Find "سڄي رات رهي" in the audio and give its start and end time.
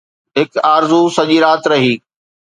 1.15-1.93